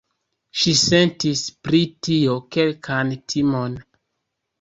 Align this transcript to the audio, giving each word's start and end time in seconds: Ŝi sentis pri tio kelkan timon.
Ŝi 0.59 0.71
sentis 0.77 1.43
pri 1.67 1.81
tio 2.07 2.37
kelkan 2.57 3.13
timon. 3.35 3.77